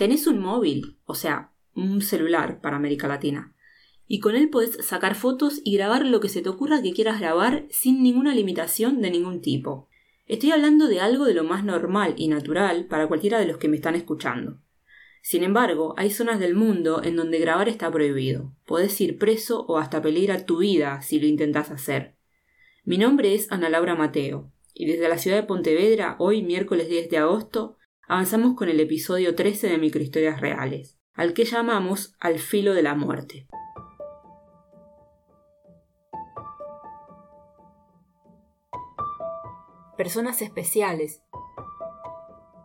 [0.00, 3.54] Tenés un móvil, o sea, un celular para América Latina,
[4.06, 7.20] y con él podés sacar fotos y grabar lo que se te ocurra que quieras
[7.20, 9.90] grabar sin ninguna limitación de ningún tipo.
[10.24, 13.68] Estoy hablando de algo de lo más normal y natural para cualquiera de los que
[13.68, 14.62] me están escuchando.
[15.20, 18.54] Sin embargo, hay zonas del mundo en donde grabar está prohibido.
[18.64, 22.16] Podés ir preso o hasta peligrar tu vida si lo intentas hacer.
[22.86, 27.10] Mi nombre es Ana Laura Mateo, y desde la ciudad de Pontevedra, hoy miércoles 10
[27.10, 27.76] de agosto,
[28.10, 32.96] avanzamos con el episodio 13 de Microhistorias Reales, al que llamamos Al filo de la
[32.96, 33.46] muerte.
[39.96, 41.22] personas especiales.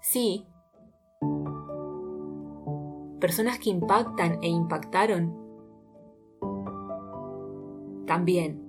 [0.00, 0.46] Sí.
[3.20, 5.36] Personas que impactan e impactaron.
[8.06, 8.64] También.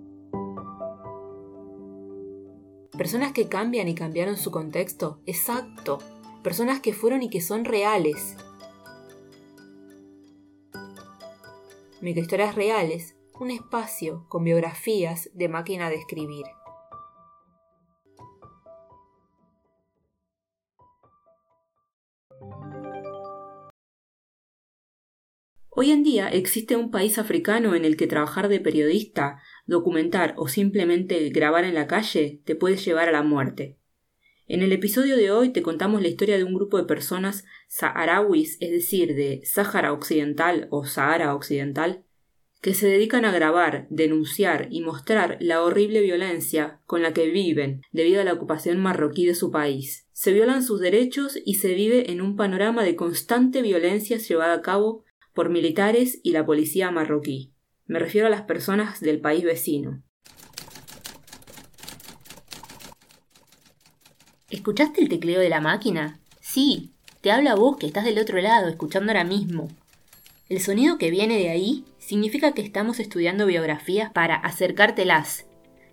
[2.98, 5.22] Personas que cambian y cambiaron su contexto.
[5.26, 6.00] Exacto.
[6.44, 8.38] Personas que fueron y que son reales.
[12.02, 16.46] Microhistorias reales, un espacio con biografías de máquina de escribir.
[25.72, 30.48] Hoy en día existe un país africano en el que trabajar de periodista, documentar o
[30.48, 33.79] simplemente grabar en la calle te puede llevar a la muerte.
[34.52, 38.58] En el episodio de hoy te contamos la historia de un grupo de personas saharauis,
[38.60, 42.04] es decir, de Sáhara Occidental o Sahara Occidental,
[42.60, 47.84] que se dedican a grabar, denunciar y mostrar la horrible violencia con la que viven
[47.92, 50.08] debido a la ocupación marroquí de su país.
[50.14, 54.62] Se violan sus derechos y se vive en un panorama de constante violencia llevada a
[54.64, 55.06] cabo
[55.36, 57.54] por militares y la policía marroquí.
[57.86, 60.02] Me refiero a las personas del país vecino.
[64.50, 66.20] ¿Escuchaste el tecleo de la máquina?
[66.42, 66.90] Sí,
[67.22, 69.68] te habla vos que estás del otro lado, escuchando ahora mismo.
[70.50, 75.46] El sonido que viene de ahí significa que estamos estudiando biografías para acercártelas.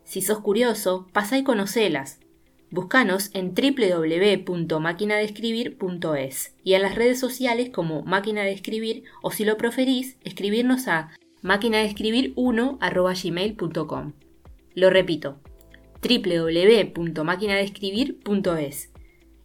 [0.05, 2.21] Si sos curioso, pasa y conocelas.
[2.71, 9.59] Búscanos en www.maquinadescribir.es y en las redes sociales como Máquina de Escribir o si lo
[9.59, 11.11] preferís, escribirnos a
[11.43, 14.12] máquinadescribir1.gmail.com.
[14.75, 15.41] Lo repito,
[16.06, 18.93] www.maquinadescribir.es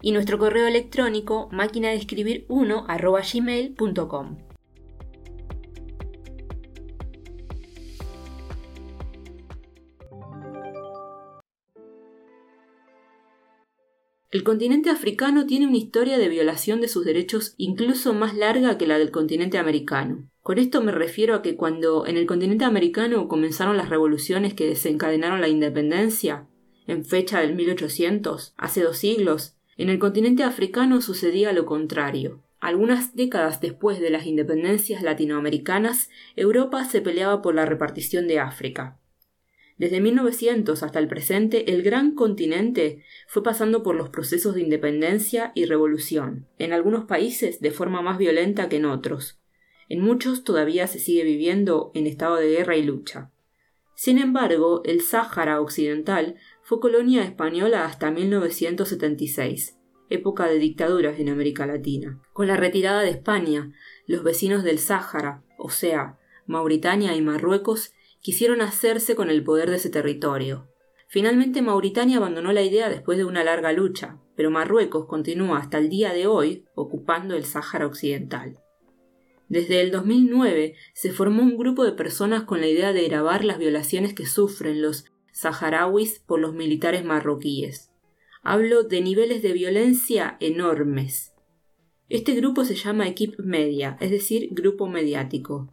[0.02, 4.52] y nuestro correo electrónico máquinadescribir1.gmail.com.
[14.32, 18.88] El continente africano tiene una historia de violación de sus derechos incluso más larga que
[18.88, 20.30] la del continente americano.
[20.42, 24.68] Con esto me refiero a que cuando en el continente americano comenzaron las revoluciones que
[24.68, 26.48] desencadenaron la independencia,
[26.92, 32.44] en fecha del 1800, hace dos siglos, en el continente africano sucedía lo contrario.
[32.60, 39.00] Algunas décadas después de las independencias latinoamericanas, Europa se peleaba por la repartición de África.
[39.78, 45.52] Desde 1900 hasta el presente, el gran continente fue pasando por los procesos de independencia
[45.56, 49.40] y revolución, en algunos países de forma más violenta que en otros.
[49.90, 53.32] En muchos todavía se sigue viviendo en estado de guerra y lucha.
[53.96, 56.36] Sin embargo, el Sáhara Occidental
[56.72, 59.78] fue colonia española hasta 1976,
[60.10, 62.22] época de dictaduras en América Latina.
[62.32, 63.74] Con la retirada de España,
[64.08, 69.76] los vecinos del Sáhara, o sea, Mauritania y Marruecos, quisieron hacerse con el poder de
[69.76, 70.70] ese territorio.
[71.10, 75.90] Finalmente Mauritania abandonó la idea después de una larga lucha, pero Marruecos continúa hasta el
[75.90, 78.62] día de hoy ocupando el Sáhara Occidental.
[79.50, 83.58] Desde el 2009 se formó un grupo de personas con la idea de grabar las
[83.58, 87.92] violaciones que sufren los saharauis por los militares marroquíes.
[88.44, 91.34] Hablo de niveles de violencia enormes.
[92.10, 95.70] Este grupo se llama Equip Media, es decir, grupo mediático.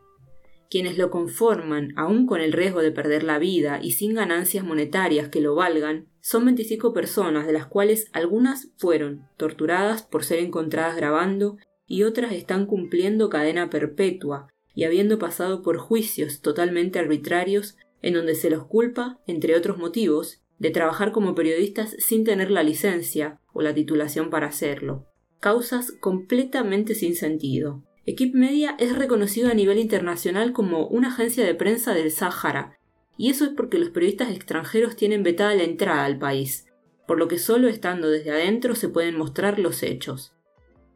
[0.71, 5.31] Quienes lo conforman, aun con el riesgo de perder la vida y sin ganancias monetarias
[5.31, 10.95] que lo valgan, son 25 personas, de las cuales algunas fueron torturadas por ser encontradas
[10.95, 18.15] grabando y otras están cumpliendo cadena perpetua y habiendo pasado por juicios totalmente arbitrarios en
[18.15, 23.41] donde se los culpa, entre otros motivos, de trabajar como periodistas sin tener la licencia
[23.53, 25.07] o la titulación para hacerlo.
[25.41, 27.85] Causas completamente sin sentido.
[28.07, 32.79] Equip Media es reconocido a nivel internacional como una agencia de prensa del Sáhara,
[33.17, 36.67] y eso es porque los periodistas extranjeros tienen vetada la entrada al país,
[37.07, 40.33] por lo que solo estando desde adentro se pueden mostrar los hechos.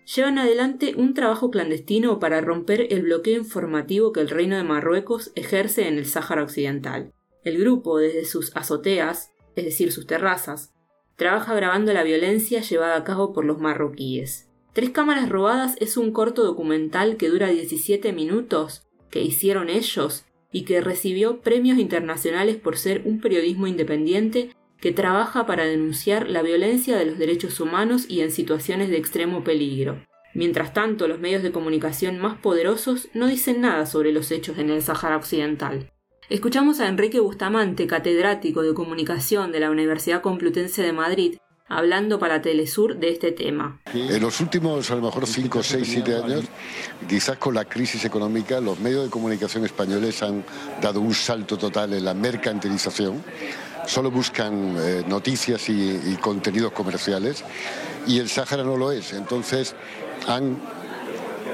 [0.04, 5.30] Llevan adelante un trabajo clandestino para romper el bloqueo informativo que el Reino de Marruecos
[5.36, 7.12] ejerce en el Sáhara Occidental.
[7.44, 10.72] El grupo, desde sus azoteas, es decir, sus terrazas,
[11.16, 14.48] trabaja grabando la violencia llevada a cabo por los marroquíes.
[14.72, 20.64] Tres cámaras robadas es un corto documental que dura 17 minutos, que hicieron ellos y
[20.64, 24.50] que recibió premios internacionales por ser un periodismo independiente
[24.82, 29.44] que trabaja para denunciar la violencia de los derechos humanos y en situaciones de extremo
[29.44, 30.04] peligro.
[30.34, 34.70] Mientras tanto, los medios de comunicación más poderosos no dicen nada sobre los hechos en
[34.70, 35.88] el Sáhara Occidental.
[36.28, 41.36] Escuchamos a Enrique Bustamante, catedrático de comunicación de la Universidad Complutense de Madrid,
[41.68, 43.80] hablando para Telesur de este tema.
[43.94, 46.44] En los últimos, a lo mejor 5, 6, 7 años,
[47.08, 50.44] quizás con la crisis económica, los medios de comunicación españoles han
[50.80, 53.22] dado un salto total en la mercantilización.
[53.86, 57.44] Solo buscan eh, noticias y, y contenidos comerciales
[58.06, 59.12] y el Sáhara no lo es.
[59.12, 59.74] Entonces
[60.28, 60.58] han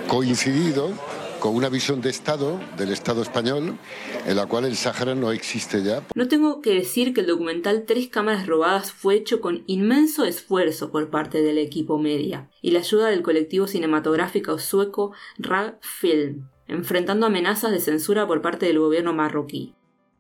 [0.09, 0.93] coincidido
[1.39, 3.79] con una visión de Estado, del Estado español,
[4.27, 6.03] en la cual el Sáhara no existe ya.
[6.15, 10.91] No tengo que decir que el documental Tres cámaras robadas fue hecho con inmenso esfuerzo
[10.91, 17.27] por parte del equipo media y la ayuda del colectivo cinematográfico sueco RAG Film, enfrentando
[17.27, 19.75] amenazas de censura por parte del gobierno marroquí.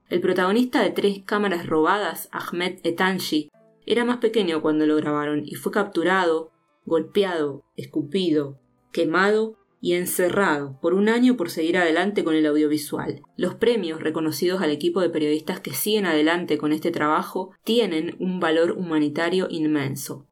[0.08, 3.50] El protagonista de Tres cámaras robadas, Ahmed Etanji,
[3.86, 6.50] era más pequeño cuando lo grabaron y fue capturado,
[6.86, 8.58] golpeado, escupido,
[8.92, 13.22] quemado y encerrado por un año por seguir adelante con el audiovisual.
[13.36, 18.40] Los premios reconocidos al equipo de periodistas que siguen adelante con este trabajo tienen un
[18.40, 20.26] valor humanitario inmenso.